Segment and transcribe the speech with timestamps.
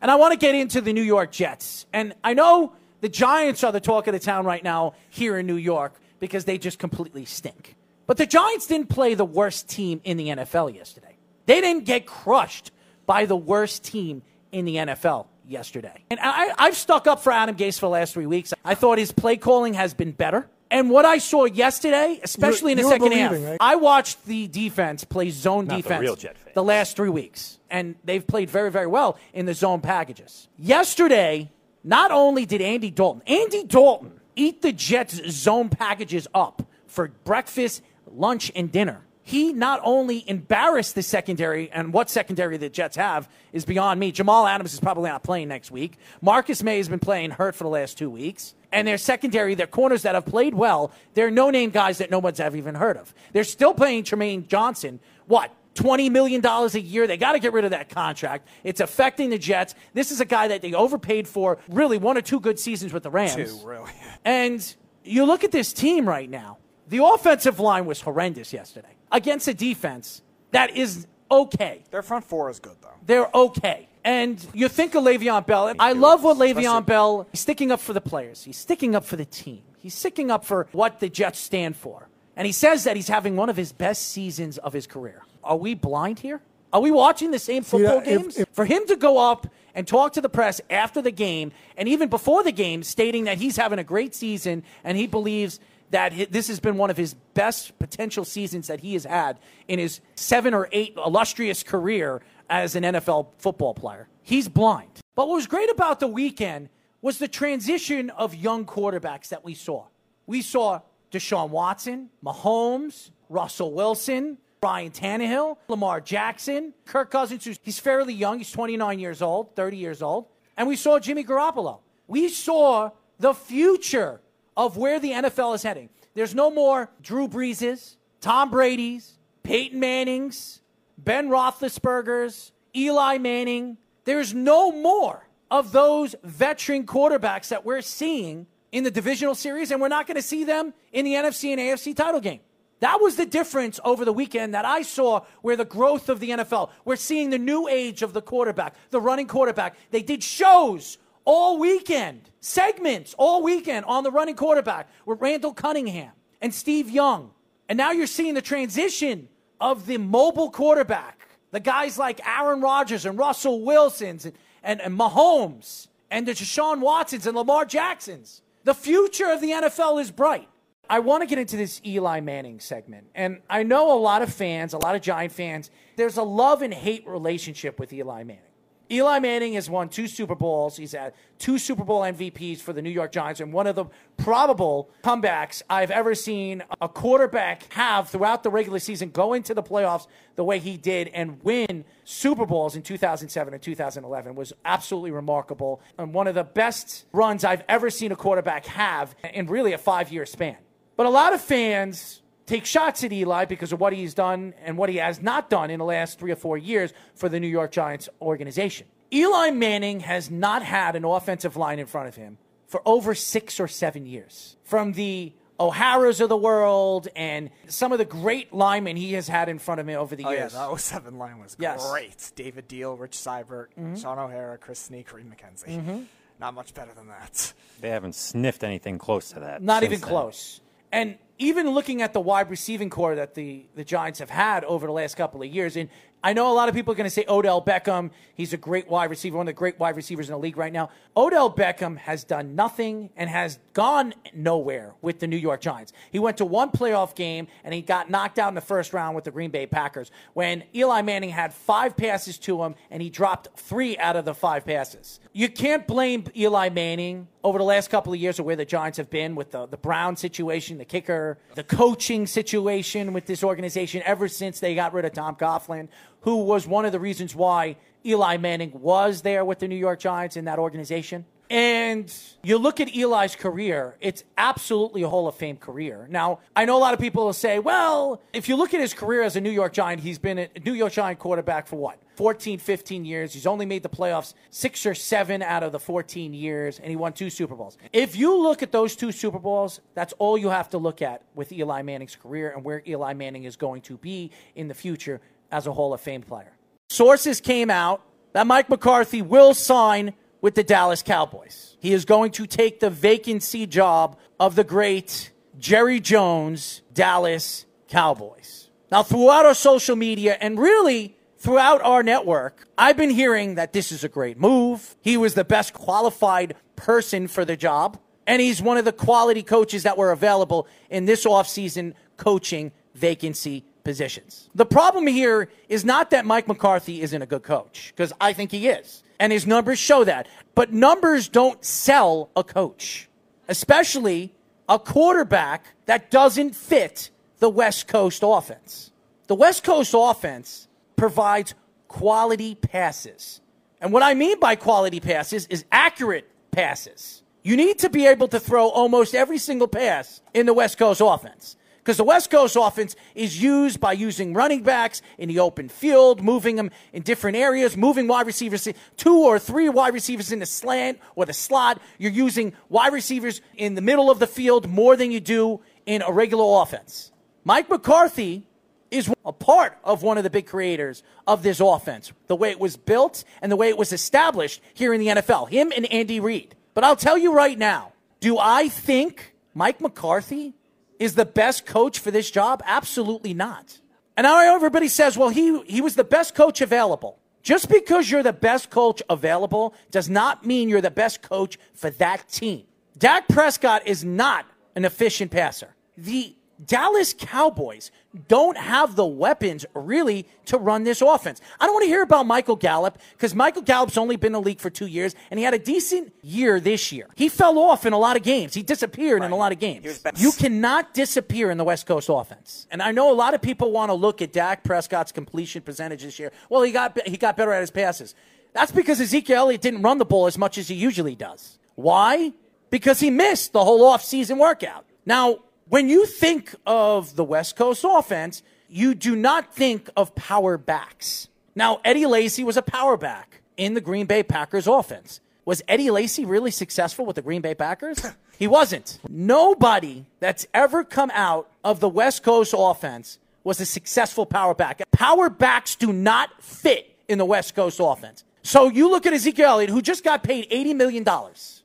[0.00, 1.86] And I want to get into the New York Jets.
[1.92, 5.46] And I know the Giants are the talk of the town right now here in
[5.46, 7.76] New York because they just completely stink.
[8.06, 11.16] But the Giants didn't play the worst team in the NFL yesterday.
[11.46, 12.70] They didn't get crushed
[13.06, 14.22] by the worst team
[14.52, 16.04] in the NFL yesterday.
[16.10, 18.54] And I, I've stuck up for Adam Gase for the last three weeks.
[18.64, 20.48] I thought his play calling has been better.
[20.70, 23.56] And what I saw yesterday, especially You- in the second half, right?
[23.60, 27.58] I watched the defense play zone Not the defense real Jet the last three weeks,
[27.70, 30.48] and they've played very, very well in the zone packages.
[30.58, 31.50] Yesterday,
[31.84, 37.82] not only did Andy Dalton, Andy Dalton eat the Jets zone packages up for breakfast,
[38.10, 39.00] lunch, and dinner.
[39.28, 44.10] He not only embarrassed the secondary, and what secondary the Jets have is beyond me.
[44.10, 45.98] Jamal Adams is probably not playing next week.
[46.22, 48.54] Marcus Maye has been playing hurt for the last two weeks.
[48.72, 52.20] And their secondary, their corners that have played well, they're no name guys that no
[52.20, 53.12] one's ever even heard of.
[53.34, 57.06] They're still playing Trumaine Johnson, what, $20 million a year.
[57.06, 58.48] They got to get rid of that contract.
[58.64, 59.74] It's affecting the Jets.
[59.92, 63.02] This is a guy that they overpaid for really one or two good seasons with
[63.02, 63.34] the Rams.
[63.34, 63.90] Two, really.
[64.24, 66.56] And you look at this team right now,
[66.88, 70.22] the offensive line was horrendous yesterday against a defense
[70.52, 71.82] that is okay.
[71.90, 72.88] Their front four is good, though.
[73.06, 73.88] They're okay.
[74.04, 75.74] And you think of Le'Veon Bell.
[75.78, 78.44] I love what Le'Veon Especially- Bell he's sticking up for the players.
[78.44, 79.62] He's sticking up for the team.
[79.78, 82.08] He's sticking up for what the Jets stand for.
[82.36, 85.22] And he says that he's having one of his best seasons of his career.
[85.44, 86.40] Are we blind here?
[86.72, 88.38] Are we watching the same uh, football if- games?
[88.38, 91.88] if- for him to go up and talk to the press after the game and
[91.88, 96.30] even before the game stating that he's having a great season and he believes that
[96.30, 100.00] this has been one of his best potential seasons that he has had in his
[100.14, 104.08] seven or eight illustrious career as an NFL football player.
[104.22, 105.00] He's blind.
[105.14, 106.68] But what was great about the weekend
[107.00, 109.86] was the transition of young quarterbacks that we saw.
[110.26, 117.78] We saw Deshaun Watson, Mahomes, Russell Wilson, Ryan Tannehill, Lamar Jackson, Kirk Cousins, who's he's
[117.78, 120.26] fairly young, he's 29 years old, 30 years old.
[120.56, 121.78] And we saw Jimmy Garoppolo.
[122.08, 124.20] We saw the future
[124.58, 125.88] of where the NFL is heading.
[126.14, 130.60] There's no more Drew Breeses, Tom Brady's, Peyton Manning's,
[130.98, 133.78] Ben Roethlisberger's, Eli Manning.
[134.04, 139.80] There's no more of those veteran quarterbacks that we're seeing in the divisional series, and
[139.80, 142.40] we're not going to see them in the NFC and AFC title game.
[142.80, 146.30] That was the difference over the weekend that I saw where the growth of the
[146.30, 146.70] NFL.
[146.84, 149.76] We're seeing the new age of the quarterback, the running quarterback.
[149.90, 156.12] They did shows all weekend, segments all weekend on the running quarterback with Randall Cunningham
[156.40, 157.32] and Steve Young.
[157.68, 159.28] And now you're seeing the transition
[159.60, 164.98] of the mobile quarterback, the guys like Aaron Rodgers and Russell Wilsons and, and, and
[164.98, 168.40] Mahomes and the Deshaun Watsons and Lamar Jacksons.
[168.64, 170.48] The future of the NFL is bright.
[170.88, 173.08] I want to get into this Eli Manning segment.
[173.14, 176.62] And I know a lot of fans, a lot of Giant fans, there's a love
[176.62, 178.47] and hate relationship with Eli Manning.
[178.90, 180.76] Eli Manning has won two Super Bowls.
[180.76, 183.84] He's had two Super Bowl MVPs for the New York Giants, and one of the
[184.16, 189.62] probable comebacks I've ever seen a quarterback have throughout the regular season go into the
[189.62, 190.06] playoffs
[190.36, 195.82] the way he did and win Super Bowls in 2007 and 2011 was absolutely remarkable.
[195.98, 199.78] And one of the best runs I've ever seen a quarterback have in really a
[199.78, 200.56] five year span.
[200.96, 204.76] But a lot of fans take shots at Eli because of what he's done and
[204.76, 207.46] what he has not done in the last three or four years for the New
[207.46, 208.86] York Giants organization.
[209.12, 213.60] Eli Manning has not had an offensive line in front of him for over six
[213.60, 214.56] or seven years.
[214.64, 219.48] From the O'Hara's of the world and some of the great linemen he has had
[219.48, 220.52] in front of him over the Oh, yeah, years.
[220.52, 221.82] that 07 line was Yes.
[221.82, 221.90] Mm-hmm.
[221.92, 222.32] great.
[222.36, 226.04] David Diehl, Rich Seubert, Shaun O'Hara, Chris Snee, Kareem McKenzie.
[226.40, 227.52] Not much better than that.
[227.80, 229.62] They haven't sniffed anything close to that.
[229.62, 230.08] Not even then.
[230.08, 230.60] close.
[230.92, 234.86] And even looking at the wide receiving core that the, the Giants have had over
[234.86, 235.88] the last couple of years, and
[236.22, 238.10] I know a lot of people are going to say Odell Beckham.
[238.34, 240.72] He's a great wide receiver, one of the great wide receivers in the league right
[240.72, 240.90] now.
[241.16, 245.92] Odell Beckham has done nothing and has gone nowhere with the New York Giants.
[246.10, 249.14] He went to one playoff game and he got knocked out in the first round
[249.14, 253.10] with the Green Bay Packers when Eli Manning had five passes to him and he
[253.10, 255.20] dropped three out of the five passes.
[255.32, 258.98] You can't blame Eli Manning over the last couple of years of where the Giants
[258.98, 264.02] have been with the, the Brown situation, the kicker, the coaching situation with this organization
[264.04, 265.88] ever since they got rid of Tom Coughlin,
[266.22, 267.76] who was one of the reasons why
[268.06, 271.26] Eli Manning was there with the New York Giants in that organization.
[271.50, 272.12] And
[272.42, 276.06] you look at Eli's career, it's absolutely a Hall of Fame career.
[276.10, 278.92] Now, I know a lot of people will say, well, if you look at his
[278.92, 281.98] career as a New York Giant, he's been a New York Giant quarterback for what?
[282.16, 283.32] 14, 15 years.
[283.32, 286.96] He's only made the playoffs six or seven out of the 14 years, and he
[286.96, 287.78] won two Super Bowls.
[287.92, 291.22] If you look at those two Super Bowls, that's all you have to look at
[291.34, 295.20] with Eli Manning's career and where Eli Manning is going to be in the future
[295.50, 296.52] as a Hall of Fame player.
[296.90, 298.02] Sources came out
[298.32, 301.76] that Mike McCarthy will sign with the Dallas Cowboys.
[301.80, 308.70] He is going to take the vacancy job of the great Jerry Jones Dallas Cowboys.
[308.90, 313.92] Now, throughout our social media and really throughout our network, I've been hearing that this
[313.92, 314.96] is a great move.
[315.00, 319.42] He was the best qualified person for the job, and he's one of the quality
[319.42, 324.50] coaches that were available in this offseason coaching vacancy positions.
[324.54, 328.50] The problem here is not that Mike McCarthy isn't a good coach, because I think
[328.50, 330.28] he is, and his numbers show that.
[330.54, 333.08] But numbers don't sell a coach,
[333.48, 334.34] especially
[334.68, 337.08] a quarterback that doesn't fit
[337.38, 338.90] the West Coast offense.
[339.26, 341.54] The West Coast offense provides
[341.88, 343.40] quality passes.
[343.80, 347.22] And what I mean by quality passes is accurate passes.
[347.42, 351.00] You need to be able to throw almost every single pass in the West Coast
[351.02, 351.56] offense.
[351.88, 356.22] Because the West Coast offense is used by using running backs in the open field,
[356.22, 358.68] moving them in different areas, moving wide receivers,
[358.98, 361.80] two or three wide receivers in the slant or the slot.
[361.96, 366.02] You're using wide receivers in the middle of the field more than you do in
[366.02, 367.10] a regular offense.
[367.42, 368.46] Mike McCarthy
[368.90, 372.60] is a part of one of the big creators of this offense, the way it
[372.60, 376.20] was built and the way it was established here in the NFL, him and Andy
[376.20, 376.54] Reid.
[376.74, 380.52] But I'll tell you right now, do I think Mike McCarthy
[380.98, 382.62] is the best coach for this job?
[382.66, 383.80] Absolutely not.
[384.16, 387.18] And now everybody says, well, he, he was the best coach available.
[387.42, 391.90] Just because you're the best coach available does not mean you're the best coach for
[391.90, 392.64] that team.
[392.98, 395.74] Dak Prescott is not an efficient passer.
[395.96, 397.90] The Dallas Cowboys
[398.26, 401.40] don't have the weapons really to run this offense.
[401.60, 404.40] I don't want to hear about Michael Gallup because Michael Gallup's only been in the
[404.40, 407.06] league for two years and he had a decent year this year.
[407.14, 408.54] He fell off in a lot of games.
[408.54, 409.26] He disappeared right.
[409.26, 410.02] in a lot of games.
[410.16, 412.66] You cannot disappear in the West Coast offense.
[412.70, 416.02] And I know a lot of people want to look at Dak Prescott's completion percentage
[416.02, 416.32] this year.
[416.48, 418.14] Well, he got he got better at his passes.
[418.52, 421.58] That's because Ezekiel Elliott didn't run the ball as much as he usually does.
[421.76, 422.32] Why?
[422.70, 424.84] Because he missed the whole offseason workout.
[425.06, 425.38] Now,
[425.68, 431.28] when you think of the West Coast offense, you do not think of power backs.
[431.54, 435.20] Now, Eddie Lacy was a power back in the Green Bay Packers offense.
[435.44, 438.04] Was Eddie Lacy really successful with the Green Bay Packers?
[438.38, 438.98] he wasn't.
[439.08, 444.82] Nobody that's ever come out of the West Coast offense was a successful power back.
[444.92, 448.24] Power backs do not fit in the West Coast offense.
[448.42, 451.06] So you look at Ezekiel Elliott, who just got paid $80 million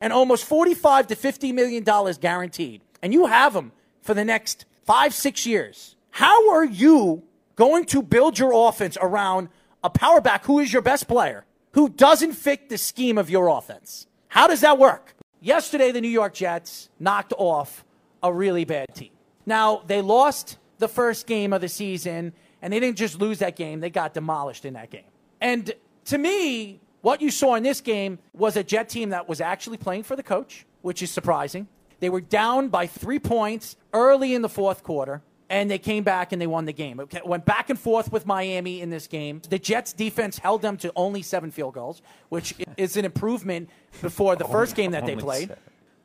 [0.00, 1.84] and almost 45 to $50 million
[2.20, 3.72] guaranteed, and you have him
[4.06, 5.96] for the next five, six years.
[6.10, 7.24] How are you
[7.56, 9.48] going to build your offense around
[9.82, 13.48] a power back who is your best player, who doesn't fit the scheme of your
[13.48, 14.06] offense?
[14.28, 15.14] How does that work?
[15.40, 17.84] Yesterday, the New York Jets knocked off
[18.22, 19.10] a really bad team.
[19.44, 22.32] Now, they lost the first game of the season,
[22.62, 25.10] and they didn't just lose that game, they got demolished in that game.
[25.40, 25.72] And
[26.06, 29.76] to me, what you saw in this game was a Jet team that was actually
[29.76, 31.68] playing for the coach, which is surprising.
[32.00, 36.32] They were down by three points early in the fourth quarter, and they came back
[36.32, 37.00] and they won the game.
[37.00, 39.40] It went back and forth with Miami in this game.
[39.48, 43.70] The Jets defense held them to only seven field goals, which is an improvement
[44.02, 45.56] before the first game that they played.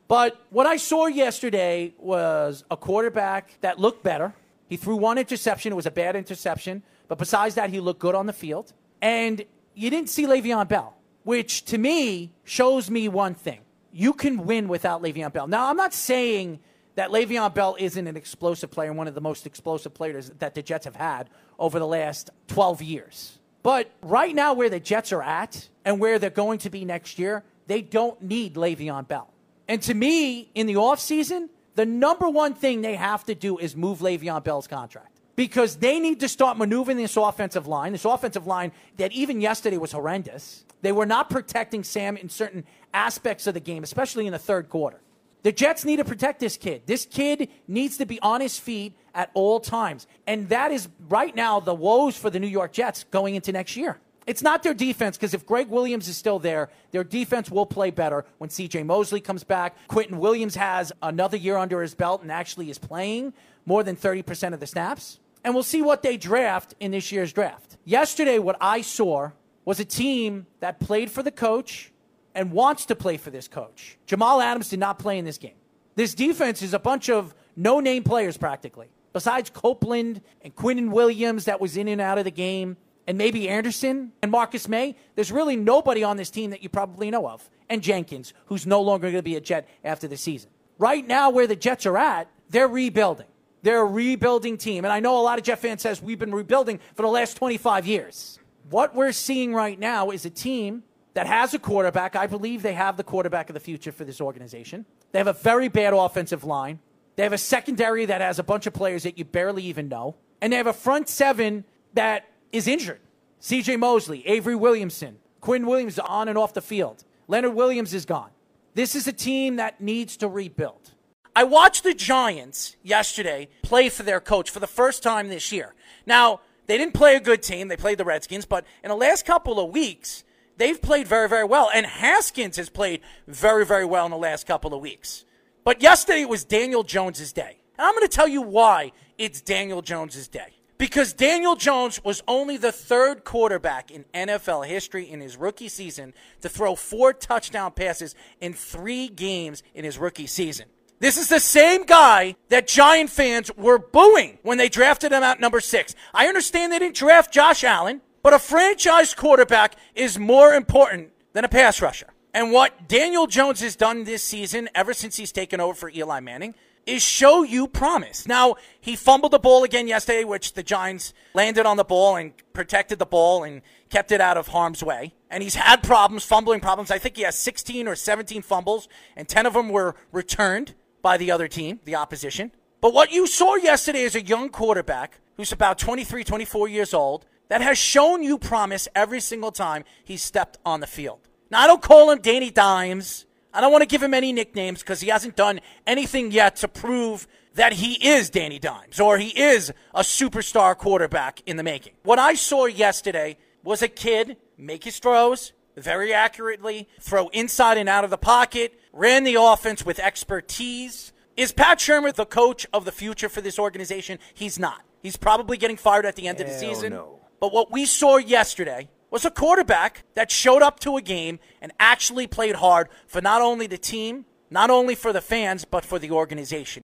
[0.08, 4.34] But what I saw yesterday was a quarterback that looked better.
[4.68, 5.72] He threw one interception.
[5.72, 6.82] It was a bad interception.
[7.08, 8.72] But besides that, he looked good on the field.
[9.00, 13.60] And you didn't see Le'Veon Bell, which to me shows me one thing
[13.92, 15.46] you can win without Le'Veon Bell.
[15.46, 16.60] Now, I'm not saying
[16.94, 20.62] that Le'Veon Bell isn't an explosive player one of the most explosive players that the
[20.62, 23.38] Jets have had over the last 12 years.
[23.62, 27.18] But right now, where the Jets are at and where they're going to be next
[27.18, 29.32] year, they don't need Le'Veon Bell.
[29.68, 33.76] And to me, in the offseason, the number one thing they have to do is
[33.76, 38.46] move Le'Veon Bell's contract because they need to start maneuvering this offensive line, this offensive
[38.46, 40.64] line that even yesterday was horrendous.
[40.82, 44.68] They were not protecting Sam in certain aspects of the game, especially in the third
[44.68, 45.00] quarter.
[45.42, 46.82] The Jets need to protect this kid.
[46.86, 50.06] This kid needs to be on his feet at all times.
[50.26, 53.76] And that is right now the woes for the New York Jets going into next
[53.76, 53.98] year.
[54.24, 57.90] It's not their defense because if Gregg Williams is still there, their defense will play
[57.90, 59.76] better when CJ Mosley comes back.
[59.88, 63.32] Quinnen Williams has another year under his belt and actually is playing
[63.66, 65.18] more than 30% of the snaps.
[65.44, 67.76] And we'll see what they draft in this year's draft.
[67.84, 69.30] Yesterday, what I saw
[69.64, 71.92] was a team that played for the coach
[72.34, 73.98] and wants to play for this coach.
[74.06, 75.54] Jamal Adams did not play in this game.
[75.94, 78.88] This defense is a bunch of no name players practically.
[79.12, 83.48] Besides Copeland and Quinnen Williams that was in and out of the game, and maybe
[83.48, 84.94] Anderson and Marcus Maye.
[85.16, 87.48] there's really nobody on this team that you probably know of.
[87.68, 90.50] And Jenkins, who's no longer going to be a Jet after the season.
[90.78, 93.26] Right now, where the Jets are at, they're rebuilding.
[93.62, 94.84] They're a rebuilding team.
[94.84, 97.36] And I know a lot of Jet fans says we've been rebuilding for the last
[97.36, 98.38] 25 years.
[98.70, 100.82] What we're seeing right now is a team
[101.14, 102.16] that has a quarterback.
[102.16, 104.86] I believe they have the quarterback of the future for this organization.
[105.12, 106.80] They have a very bad offensive line.
[107.16, 110.16] They have a secondary that has a bunch of players that you barely even know.
[110.40, 111.64] And they have a front seven
[111.94, 113.00] that is injured.
[113.40, 117.04] CJ Mosley, Avery Williamson, Quinn Williams on and off the field.
[117.28, 118.30] Leonard Williams is gone.
[118.74, 120.91] This is a team that needs to rebuild.
[121.34, 125.74] I watched the Giants yesterday play for their coach for the first time this year.
[126.04, 127.68] Now, they didn't play a good team.
[127.68, 130.24] They played the Redskins, but in the last couple of weeks,
[130.58, 131.70] they've played very, very well.
[131.74, 135.24] And Haskins has played very, very well in the last couple of weeks.
[135.64, 137.58] But yesterday was Daniel Jones's day.
[137.78, 140.58] And I'm going to tell you why it's Daniel Jones's day.
[140.76, 146.12] Because Daniel Jones was only the third quarterback in NFL history in his rookie season
[146.40, 150.66] to throw four touchdown passes in three games in his rookie season.
[151.02, 155.40] This is the same guy that Giant fans were booing when they drafted him at
[155.40, 155.96] number six.
[156.14, 161.44] I understand they didn't draft Josh Allen, but a franchise quarterback is more important than
[161.44, 162.06] a pass rusher.
[162.32, 166.20] And what Daniel Jones has done this season, ever since he's taken over for Eli
[166.20, 166.54] Manning,
[166.86, 168.28] is show you promise.
[168.28, 172.32] Now, he fumbled the ball again yesterday, which the Giants landed on the ball and
[172.52, 175.14] protected the ball and kept it out of harm's way.
[175.28, 176.92] And he's had problems, fumbling problems.
[176.92, 181.16] I think he has 16 or 17 fumbles, and 10 of them were returned by
[181.16, 182.52] the other team, the opposition.
[182.80, 187.26] But what you saw yesterday is a young quarterback who's about 23, 24 years old
[187.48, 191.20] that has shown you promise every single time he stepped on the field.
[191.50, 193.26] Now, I don't call him Danny Dimes.
[193.52, 196.68] I don't want to give him any nicknames because he hasn't done anything yet to
[196.68, 201.92] prove that he is Danny Dimes or he is a superstar quarterback in the making.
[202.02, 207.88] What I saw yesterday was a kid make his throws very accurately, throw inside and
[207.88, 211.12] out of the pocket, ran the offense with expertise.
[211.36, 214.18] Is Pat Shurmur the coach of the future for this organization?
[214.34, 214.82] He's not.
[215.02, 216.92] He's probably getting fired at the end of the season.
[216.92, 217.18] no.
[217.40, 221.72] But what we saw yesterday was a quarterback that showed up to a game and
[221.80, 225.98] actually played hard for not only the team, not only for the fans, but for
[225.98, 226.80] the organization.